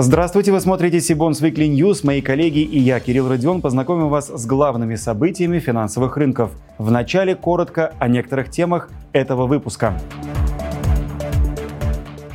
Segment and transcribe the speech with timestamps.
[0.00, 2.06] Здравствуйте, вы смотрите Сибонс Weekly News.
[2.06, 6.52] Мои коллеги и я, Кирилл Родион, познакомим вас с главными событиями финансовых рынков.
[6.78, 10.00] Вначале коротко о некоторых темах этого выпуска.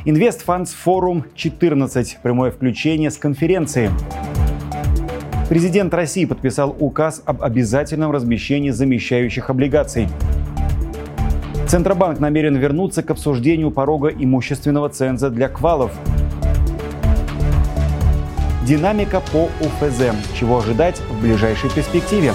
[0.04, 2.18] Funds Forum 14.
[2.22, 3.90] Прямое включение с конференции.
[5.48, 10.08] Президент России подписал указ об обязательном размещении замещающих облигаций.
[11.66, 15.92] Центробанк намерен вернуться к обсуждению порога имущественного ценза для квалов–
[18.66, 20.14] Динамика по УФЗ.
[20.34, 22.32] Чего ожидать в ближайшей перспективе?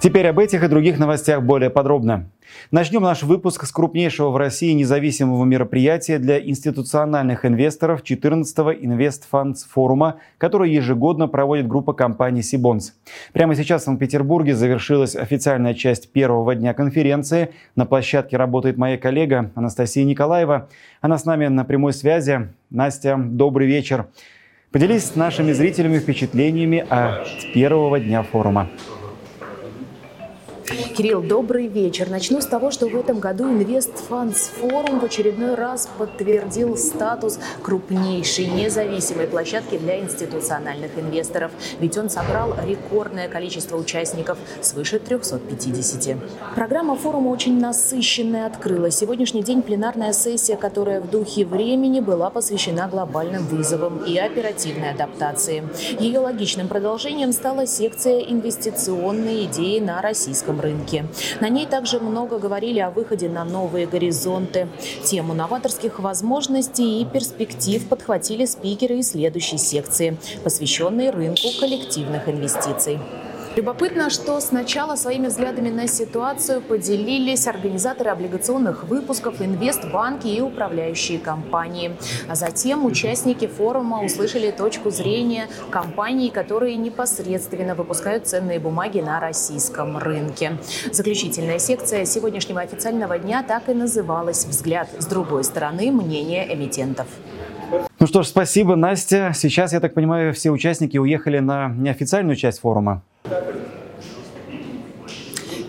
[0.00, 2.30] Теперь об этих и других новостях более подробно.
[2.70, 9.58] Начнем наш выпуск с крупнейшего в России независимого мероприятия для институциональных инвесторов 14-го Invest Funds
[9.68, 12.94] форума, который ежегодно проводит группа компаний Сибонс.
[13.32, 17.50] Прямо сейчас в Санкт-Петербурге завершилась официальная часть первого дня конференции.
[17.76, 20.68] На площадке работает моя коллега Анастасия Николаева.
[21.00, 22.48] Она с нами на прямой связи.
[22.70, 24.06] Настя, добрый вечер.
[24.72, 28.68] Поделись с нашими зрителями впечатлениями от первого дня форума.
[30.96, 32.08] Кирилл, добрый вечер.
[32.08, 39.26] Начну с того, что в этом году Forum в очередной раз подтвердил статус крупнейшей независимой
[39.26, 41.50] площадки для институциональных инвесторов.
[41.80, 46.16] Ведь он собрал рекордное количество участников, свыше 350.
[46.54, 48.92] Программа форума очень насыщенная открыла.
[48.92, 55.64] Сегодняшний день пленарная сессия, которая в духе времени была посвящена глобальным вызовам и оперативной адаптации.
[55.98, 61.06] Ее логичным продолжением стала секция «Инвестиционные идеи на российском рынке» рынке.
[61.40, 64.68] На ней также много говорили о выходе на новые горизонты.
[65.04, 72.98] Тему новаторских возможностей и перспектив подхватили спикеры из следующей секции, посвященной рынку коллективных инвестиций.
[73.56, 81.96] Любопытно, что сначала своими взглядами на ситуацию поделились организаторы облигационных выпусков, инвестбанки и управляющие компании.
[82.28, 89.98] А затем участники форума услышали точку зрения компаний, которые непосредственно выпускают ценные бумаги на российском
[89.98, 90.58] рынке.
[90.90, 95.92] Заключительная секция сегодняшнего официального дня так и называлась «Взгляд с другой стороны.
[95.92, 97.06] Мнение эмитентов».
[98.00, 99.30] Ну что ж, спасибо, Настя.
[99.32, 103.02] Сейчас, я так понимаю, все участники уехали на неофициальную часть форума.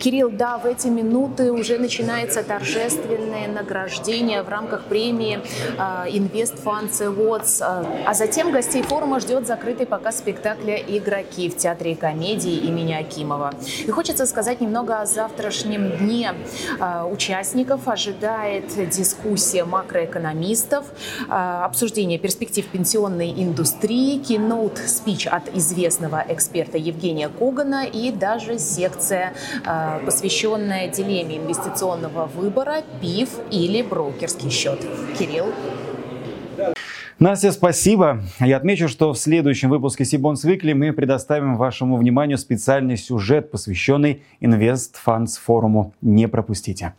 [0.05, 5.39] Кирилл, да, в эти минуты уже начинается торжественное награждение в рамках премии
[5.79, 7.57] а, Invest Funds Awards.
[7.61, 13.55] А, а затем гостей форума ждет закрытый показ спектакля «Игроки» в Театре комедии имени Акимова.
[13.83, 16.35] И хочется сказать немного о завтрашнем дне.
[16.79, 20.85] А, участников ожидает дискуссия макроэкономистов,
[21.27, 29.33] обсуждение перспектив пенсионной индустрии, киноут спич от известного эксперта Евгения Когана и даже секция
[29.99, 34.79] посвященная дилемме инвестиционного выбора, ПИФ или брокерский счет.
[35.17, 35.47] Кирилл?
[37.17, 38.21] Настя, спасибо.
[38.41, 44.23] Я отмечу, что в следующем выпуске Сибонс Weekly мы предоставим вашему вниманию специальный сюжет, посвященный
[45.05, 45.93] Funds форуму.
[46.01, 46.93] Не пропустите.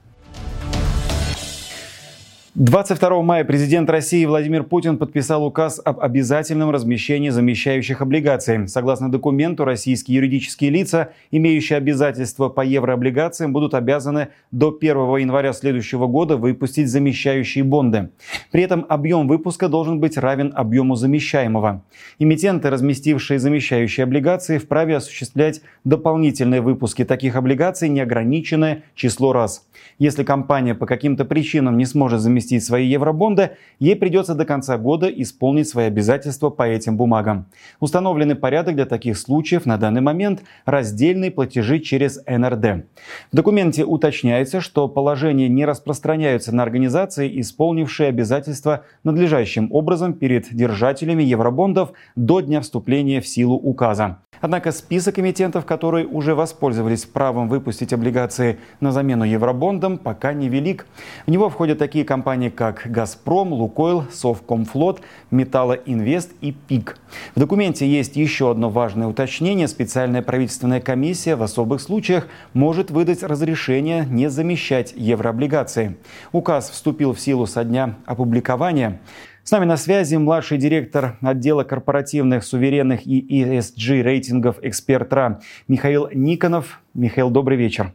[2.59, 8.67] 22 мая президент России Владимир Путин подписал указ об обязательном размещении замещающих облигаций.
[8.67, 16.07] Согласно документу, российские юридические лица, имеющие обязательства по еврооблигациям, будут обязаны до 1 января следующего
[16.07, 18.09] года выпустить замещающие бонды.
[18.51, 21.83] При этом объем выпуска должен быть равен объему замещаемого.
[22.19, 29.67] Эмитенты, разместившие замещающие облигации, вправе осуществлять дополнительные выпуски таких облигаций неограниченное число раз.
[29.99, 34.79] Если компания по каким-то причинам не сможет заместить разместить свои евробонды, ей придется до конца
[34.79, 37.47] года исполнить свои обязательства по этим бумагам.
[37.81, 42.87] Установленный порядок для таких случаев на данный момент– раздельные платежи через НРД.
[43.33, 51.25] В документе уточняется, что положения не распространяются на организации, исполнившие обязательства надлежащим образом перед держателями
[51.25, 54.19] евробондов до дня вступления в силу указа.
[54.41, 60.87] Однако список эмитентов, которые уже воспользовались правом выпустить облигации на замену евробондам, пока не велик.
[61.27, 65.01] В него входят такие компании, как «Газпром», «Лукойл», «Совкомфлот»,
[65.31, 66.99] «Металлоинвест» и «ПИК».
[67.35, 69.67] В документе есть еще одно важное уточнение.
[69.67, 75.97] Специальная правительственная комиссия в особых случаях может выдать разрешение не замещать еврооблигации.
[76.33, 79.01] Указ вступил в силу со дня опубликования.
[79.43, 86.09] С нами на связи младший директор отдела корпоративных, суверенных и ESG рейтингов эксперт РА Михаил
[86.13, 86.81] Никонов.
[86.95, 87.93] Михаил, добрый вечер.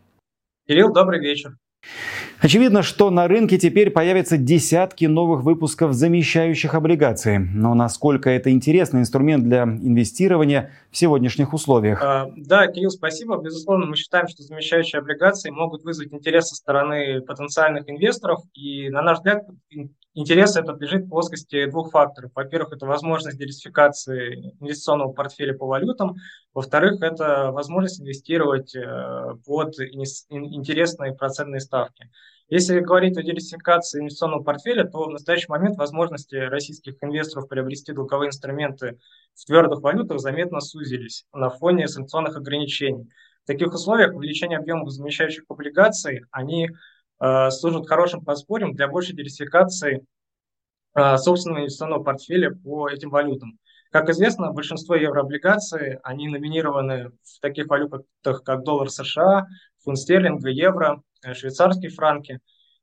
[0.67, 1.57] Кирилл, добрый вечер.
[2.41, 7.37] Очевидно, что на рынке теперь появятся десятки новых выпусков замещающих облигаций.
[7.37, 12.01] Но насколько это интересный инструмент для инвестирования в сегодняшних условиях?
[12.01, 13.37] А, да, Кирилл, спасибо.
[13.37, 18.39] Безусловно, мы считаем, что замещающие облигации могут вызвать интерес со стороны потенциальных инвесторов.
[18.55, 19.45] И, на наш взгляд,
[20.13, 22.31] интерес этот лежит в плоскости двух факторов.
[22.35, 26.15] Во-первых, это возможность диверсификации инвестиционного портфеля по валютам.
[26.53, 29.79] Во-вторых, это возможность инвестировать э, под
[30.29, 32.09] интересные процентные ставки.
[32.49, 38.27] Если говорить о диверсификации инвестиционного портфеля, то в настоящий момент возможности российских инвесторов приобрести долговые
[38.27, 38.99] инструменты
[39.33, 43.09] в твердых валютах заметно сузились на фоне санкционных ограничений.
[43.45, 46.69] В таких условиях увеличение объемов замещающих облигаций, они
[47.51, 50.05] служат хорошим подспорьем для большей диверсификации
[50.95, 53.59] э, собственного инвестиционного портфеля по этим валютам.
[53.91, 58.03] Как известно, большинство еврооблигаций, они номинированы в таких валютах,
[58.43, 59.47] как доллар США,
[59.83, 62.39] фунт стерлинга, евро, э, швейцарские франки.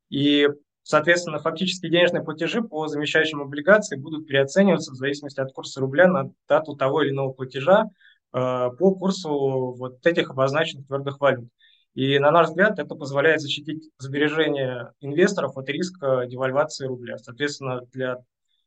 [0.09, 0.47] И,
[0.83, 6.31] соответственно, фактически денежные платежи по замещающим облигациям будут переоцениваться в зависимости от курса рубля на
[6.47, 7.89] дату того или иного платежа,
[8.31, 11.49] Э, по курсу вот этих обозначенных твердых валют.
[11.99, 17.17] И, на наш взгляд, это позволяет защитить сбережения инвесторов от риска девальвации рубля.
[17.17, 18.19] Соответственно, для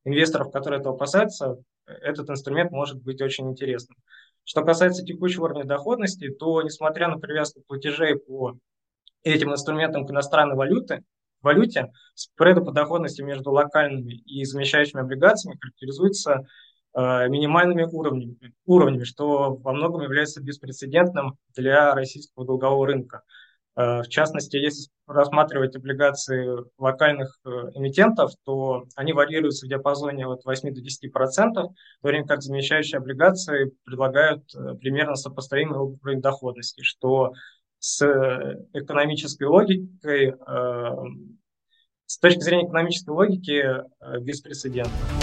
[0.05, 1.57] инвесторов, которые этого опасаются,
[1.87, 3.97] этот инструмент может быть очень интересным.
[4.45, 8.59] Что касается текущего уровня доходности, то, несмотря на привязку платежей по
[9.23, 11.01] этим инструментам к иностранной валюте,
[11.41, 18.37] валюте, спреды по доходности между локальными и замещающими облигациями характеризуется Э, минимальными уровнями,
[18.67, 23.23] уровнями, что во многом является беспрецедентным для российского долгового рынка.
[23.75, 30.45] Э, в частности, если рассматривать облигации локальных э, эмитентов, то они варьируются в диапазоне от
[30.45, 34.45] 8 до 10 процентов, в то время как замещающие облигации предлагают
[34.81, 37.33] примерно сопоставимый уровень доходности, что
[37.79, 38.01] с
[38.75, 40.35] экономической логикой,
[42.07, 43.67] с точки зрения экономической логики,
[44.21, 45.22] беспрецедентно.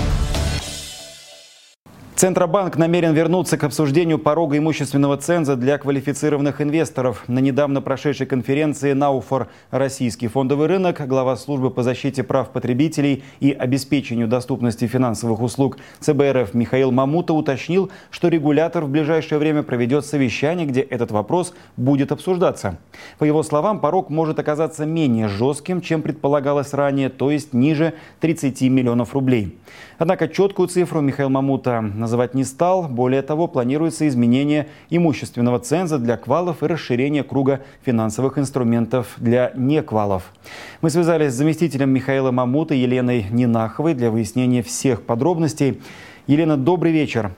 [2.20, 7.24] Центробанк намерен вернуться к обсуждению порога имущественного ценза для квалифицированных инвесторов.
[7.30, 9.48] На недавно прошедшей конференции «Науфор.
[9.72, 16.54] Российский фондовый рынок» глава службы по защите прав потребителей и обеспечению доступности финансовых услуг ЦБРФ
[16.54, 22.80] Михаил Мамута уточнил, что регулятор в ближайшее время проведет совещание, где этот вопрос будет обсуждаться.
[23.18, 28.64] По его словам, порог может оказаться менее жестким, чем предполагалось ранее, то есть ниже 30
[28.64, 29.58] миллионов рублей.
[29.98, 32.88] Однако четкую цифру Михаил Мамута называть не стал.
[32.88, 40.34] Более того, планируется изменение имущественного ценза для квалов и расширение круга финансовых инструментов для неквалов.
[40.82, 45.82] Мы связались с заместителем Михаила Мамута Еленой Нинаховой для выяснения всех подробностей.
[46.26, 47.36] Елена, добрый вечер.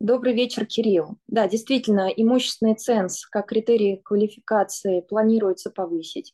[0.00, 1.16] Добрый вечер, Кирилл.
[1.28, 6.32] Да, действительно, имущественный ценз как критерий квалификации планируется повысить.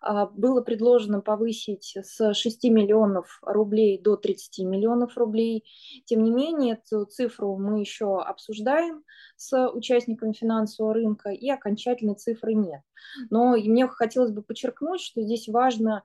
[0.00, 5.64] А, было предложено повысить с 6 миллионов рублей до 30 миллионов рублей.
[6.04, 9.04] Тем не менее, эту цифру мы еще обсуждаем
[9.40, 12.82] с участниками финансового рынка, и окончательной цифры нет.
[13.30, 16.02] Но мне хотелось бы подчеркнуть, что здесь важно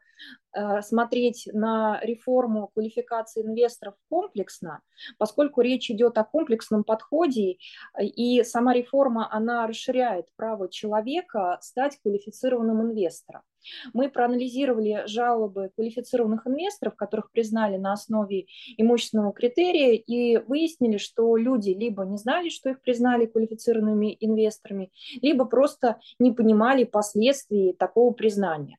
[0.56, 4.80] э, смотреть на реформу квалификации инвесторов комплексно,
[5.18, 7.58] поскольку речь идет о комплексном подходе,
[8.00, 13.42] и сама реформа, она расширяет право человека стать квалифицированным инвестором.
[13.94, 18.46] Мы проанализировали жалобы квалифицированных инвесторов, которых признали на основе
[18.78, 24.92] имущественного критерия, и выяснили, что люди либо не знали, что их признали квалифицированными инвесторами,
[25.22, 28.78] либо просто не понимали последствий такого признания.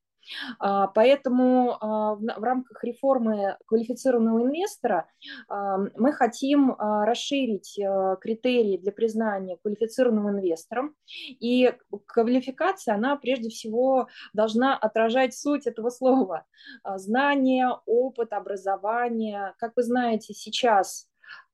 [0.59, 5.09] А, поэтому а, в рамках реформы квалифицированного инвестора
[5.49, 7.79] а, мы хотим расширить
[8.21, 10.95] критерии для признания квалифицированным инвестором.
[11.29, 11.73] И
[12.07, 16.45] квалификация, она прежде всего должна отражать суть этого слова.
[16.97, 19.55] Знание, опыт, образование.
[19.59, 21.09] Как вы знаете, сейчас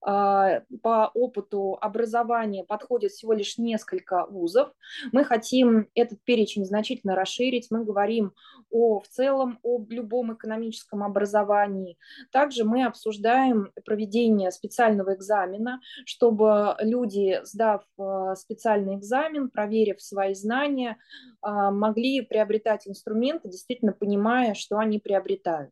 [0.04, 4.72] по опыту образования подходит всего лишь несколько вузов.
[5.12, 7.68] Мы хотим этот перечень значительно расширить.
[7.70, 8.32] Мы говорим
[8.70, 11.98] о, в целом об любом экономическом образовании.
[12.32, 20.96] Также мы обсуждаем проведение специального экзамена, чтобы люди, сдав а, специальный экзамен, проверив свои знания,
[21.42, 25.70] а, могли приобретать инструменты, действительно понимая, что они приобретают.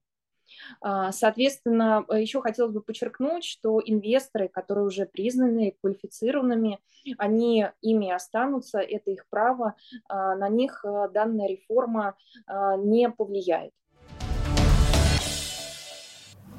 [0.81, 6.79] А, соответственно, еще хотелось бы подчеркнуть, что инвесторы, которые уже признаны квалифицированными,
[7.19, 9.75] они ими останутся, это их право,
[10.09, 12.17] а, на них э, данная реформа
[12.47, 13.73] а, не повлияет.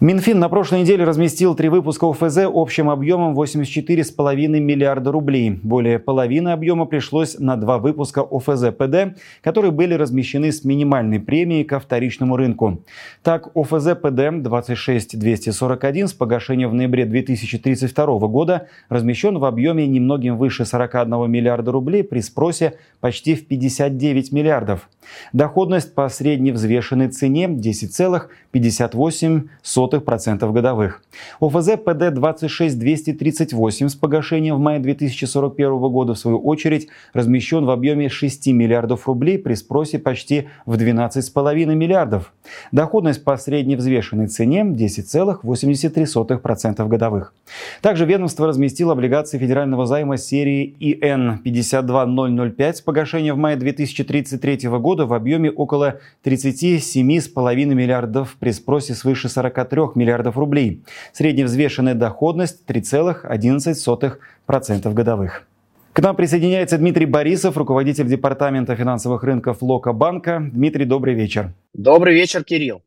[0.03, 5.59] Минфин на прошлой неделе разместил три выпуска ОФЗ общим объемом 84,5 миллиарда рублей.
[5.61, 11.63] Более половины объема пришлось на два выпуска ОФЗ ПД, которые были размещены с минимальной премией
[11.63, 12.83] ко вторичному рынку.
[13.21, 20.65] Так, ОФЗ ПД 26241 с погашением в ноябре 2032 года размещен в объеме немногим выше
[20.65, 24.89] 41 миллиарда рублей при спросе почти в 59 миллиардов.
[25.31, 29.47] Доходность по средневзвешенной цене 10,58
[29.91, 31.01] 0,2% годовых.
[31.39, 38.07] ОФЗ ПД 26238 с погашением в мае 2041 года, в свою очередь, размещен в объеме
[38.09, 42.33] 6 миллиардов рублей при спросе почти в 12,5 миллиардов.
[42.71, 47.33] Доходность по средневзвешенной цене 10,83% годовых.
[47.81, 55.05] Также ведомство разместило облигации федерального займа серии ИН 52005 с погашением в мае 2033 года
[55.05, 59.51] в объеме около 37,5 миллиардов при спросе свыше 43
[59.95, 60.83] миллиардов рублей.
[61.13, 65.47] Средневзвешенная доходность 3,11% годовых.
[65.93, 70.39] К нам присоединяется Дмитрий Борисов, руководитель Департамента финансовых рынков Лока Банка.
[70.41, 71.51] Дмитрий, добрый вечер.
[71.73, 72.81] Добрый вечер, Кирилл.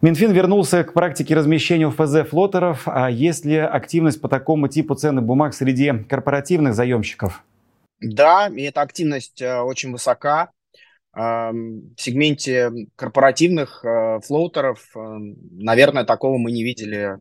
[0.00, 2.82] Минфин вернулся к практике размещения ФЗ флотеров.
[2.86, 7.44] А есть ли активность по такому типу ценных бумаг среди корпоративных заемщиков?
[8.00, 10.50] Да, и эта активность э, очень высока
[11.14, 15.00] в сегменте корпоративных э, флоутеров, э,
[15.52, 17.18] наверное, такого мы не видели,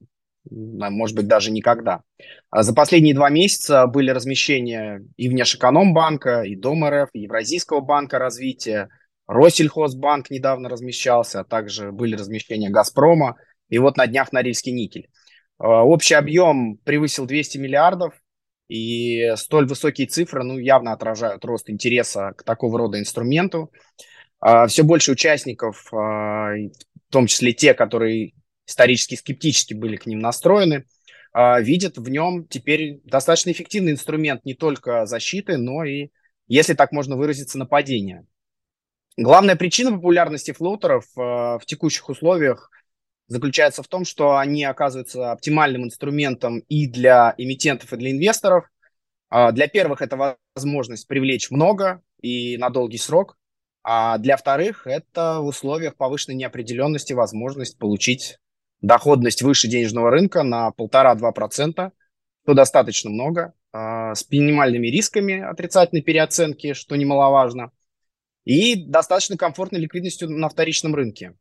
[0.50, 2.02] может быть, даже никогда.
[2.50, 8.20] А за последние два месяца были размещения и Внешэкономбанка, и Дом РФ, и Евразийского банка
[8.20, 8.90] развития,
[9.28, 13.36] Россельхозбанк недавно размещался, а также были размещения Газпрома,
[13.70, 15.10] и вот на днях Норильский никель.
[15.60, 18.14] Э, общий объем превысил 200 миллиардов,
[18.68, 23.72] и столь высокие цифры ну, явно отражают рост интереса к такого рода инструменту.
[24.40, 28.34] А, Все больше участников, а, в том числе те, которые
[28.66, 30.86] исторически скептически были к ним настроены,
[31.32, 36.10] а, видят в нем теперь достаточно эффективный инструмент не только защиты, но и,
[36.48, 38.26] если так можно выразиться, нападения.
[39.16, 42.70] Главная причина популярности флоутеров в текущих условиях
[43.28, 48.66] заключается в том, что они оказываются оптимальным инструментом и для эмитентов, и для инвесторов.
[49.30, 53.38] А, для первых это возможность привлечь много и на долгий срок,
[53.84, 58.38] а для вторых это в условиях повышенной неопределенности возможность получить
[58.82, 61.92] доходность выше денежного рынка на 1,5-2%,
[62.44, 67.72] что достаточно много, а, с минимальными рисками отрицательной переоценки, что немаловажно,
[68.46, 71.34] и достаточно комфортной ликвидностью на вторичном рынке.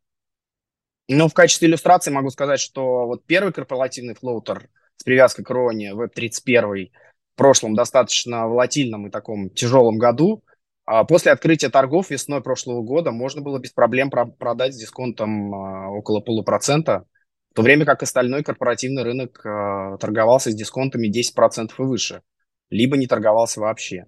[1.09, 5.93] Ну, в качестве иллюстрации могу сказать, что вот первый корпоративный флоутер с привязкой к Роне,
[5.93, 6.91] Web31,
[7.35, 10.43] в прошлом достаточно волатильном и таком тяжелом году,
[10.85, 15.91] а после открытия торгов весной прошлого года можно было без проблем продать с дисконтом а,
[15.91, 17.05] около полупроцента,
[17.51, 22.23] в то время как остальной корпоративный рынок а, торговался с дисконтами 10% и выше,
[22.71, 24.07] либо не торговался вообще.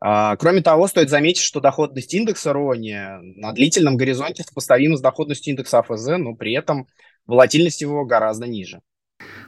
[0.00, 5.52] А, кроме того, стоит заметить, что доходность индекса РОНИ на длительном горизонте сопоставима с доходностью
[5.52, 6.86] индекса АФЗ, но при этом
[7.26, 8.80] волатильность его гораздо ниже.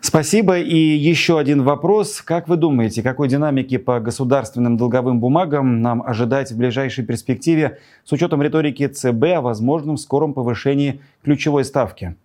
[0.02, 0.58] Спасибо.
[0.58, 2.20] И еще один вопрос.
[2.20, 8.12] Как вы думаете, какой динамики по государственным долговым бумагам нам ожидать в ближайшей перспективе с
[8.12, 12.16] учетом риторики ЦБ о возможном скором повышении ключевой ставки?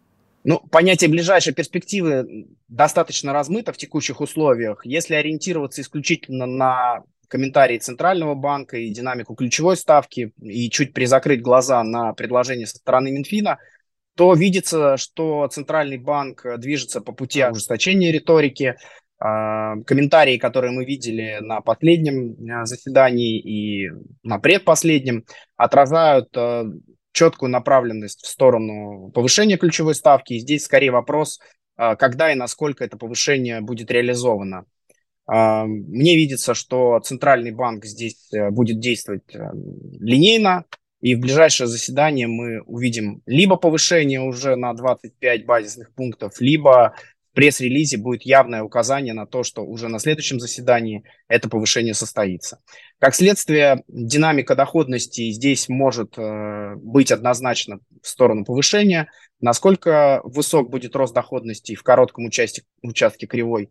[0.43, 4.85] Ну, понятие ближайшей перспективы достаточно размыто в текущих условиях.
[4.85, 11.83] Если ориентироваться исключительно на комментарии Центрального банка и динамику ключевой ставки, и чуть призакрыть глаза
[11.83, 13.59] на предложение со стороны Минфина,
[14.15, 18.75] то видится, что Центральный банк движется по пути ужесточения риторики.
[19.19, 23.91] А, комментарии, которые мы видели на последнем а, заседании и
[24.23, 26.65] на предпоследнем, отражают а,
[27.13, 30.33] четкую направленность в сторону повышения ключевой ставки.
[30.33, 31.39] И здесь скорее вопрос,
[31.75, 34.65] когда и насколько это повышение будет реализовано.
[35.27, 39.49] Мне видится, что Центральный банк здесь э, будет действовать э,
[39.99, 40.63] линейно,
[41.01, 46.95] и в ближайшее заседание мы увидим либо повышение уже на 25 базисных пунктов, либо
[47.31, 52.59] в пресс-релизе будет явное указание на то, что уже на следующем заседании это повышение состоится.
[52.97, 59.11] Как следствие, динамика доходности здесь может э, быть однозначно в сторону повышения.
[59.39, 63.69] Насколько высок будет рост доходности в коротком участке, участке кривой,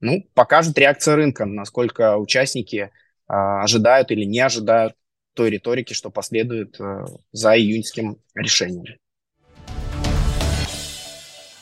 [0.00, 2.90] ну, покажет реакция рынка, насколько участники
[3.26, 4.94] а, ожидают или не ожидают
[5.34, 8.98] той риторики, что последует а, за июньским решением.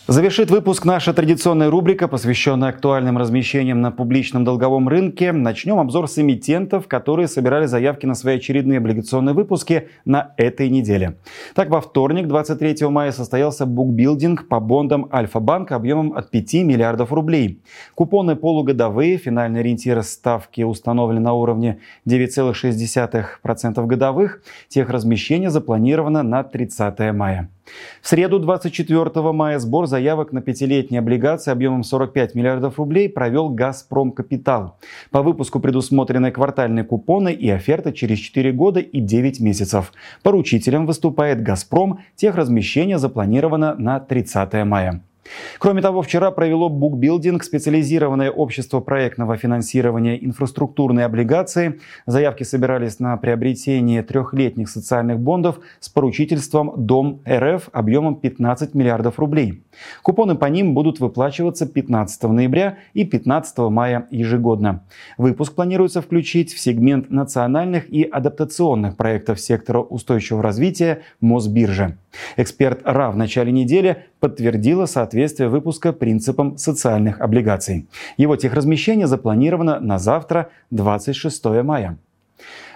[0.08, 5.32] Завершит выпуск наша традиционная рубрика, посвященная актуальным размещениям на публичном долговом рынке.
[5.32, 11.16] Начнем обзор с эмитентов, которые собирали заявки на свои очередные облигационные выпуски на этой неделе.
[11.56, 17.60] Так, во вторник, 23 мая, состоялся букбилдинг по бондам Альфа-банка объемом от 5 миллиардов рублей.
[17.96, 24.40] Купоны полугодовые, финальный ориентир ставки установлены на уровне 9,6% годовых.
[24.68, 27.50] Техразмещение запланировано на 30 мая.
[28.00, 34.12] В среду 24 мая сбор заявок на пятилетние облигации объемом 45 миллиардов рублей провел «Газпром
[34.12, 34.78] Капитал».
[35.11, 39.92] По выпуску предусмотрены квартальные купоны и оферты через 4 года и 9 месяцев.
[40.23, 42.00] Поручителем выступает «Газпром».
[42.14, 45.02] Техразмещение запланировано на 30 мая.
[45.59, 51.80] Кроме того, вчера провело букбилдинг специализированное общество проектного финансирования инфраструктурной облигации.
[52.06, 59.64] Заявки собирались на приобретение трехлетних социальных бондов с поручительством Дом РФ объемом 15 миллиардов рублей.
[60.02, 64.85] Купоны по ним будут выплачиваться 15 ноября и 15 мая ежегодно.
[65.18, 71.97] Выпуск планируется включить в сегмент национальных и адаптационных проектов сектора устойчивого развития Мосбиржи.
[72.37, 77.87] Эксперт РА в начале недели подтвердила соответствие выпуска принципам социальных облигаций.
[78.16, 81.99] Его техразмещение запланировано на завтра, 26 мая.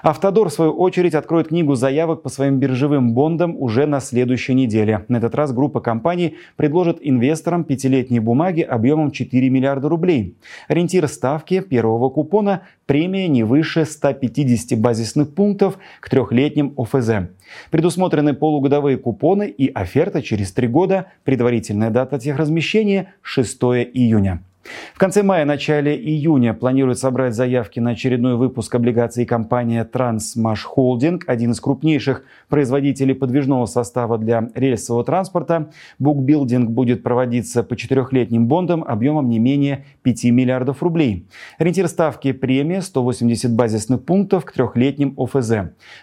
[0.02, 5.04] Автодор, в свою очередь, откроет книгу заявок по своим биржевым бондам уже на следующей неделе.
[5.08, 10.36] На этот раз группа компаний предложит инвесторам пятилетние бумаги объемом 4 миллиарда рублей.
[10.68, 17.28] Ориентир ставки первого купона– премия не выше 150 базисных пунктов к трехлетним ОФЗ.
[17.70, 23.62] Предусмотрены полугодовые купоны и оферта через три года, предварительная дата техразмещения– 6
[23.92, 24.42] июня.
[24.94, 31.52] В конце мая-начале июня планирует собрать заявки на очередной выпуск облигаций компания Transmash Holding, один
[31.52, 35.70] из крупнейших производителей подвижного состава для рельсового транспорта.
[35.98, 41.26] Букбилдинг будет проводиться по четырехлетним бондам объемом не менее 5 миллиардов рублей.
[41.58, 45.52] Ориентир ставки премия 180 базисных пунктов к трехлетним ОФЗ.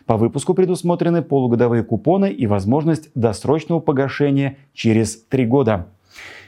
[0.07, 5.87] По выпуску предусмотрены полугодовые купоны и возможность досрочного погашения через три года.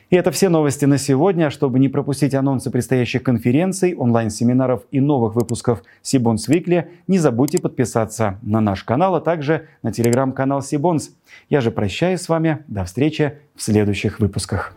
[0.10, 1.50] И это все новости на сегодня.
[1.50, 8.40] Чтобы не пропустить анонсы предстоящих конференций, онлайн-семинаров и новых выпусков Сибонс Викли, не забудьте подписаться
[8.42, 11.12] на наш канал, а также на телеграм-канал Сибонс.
[11.50, 12.64] Я же прощаюсь с вами.
[12.68, 14.74] До встречи в следующих выпусках.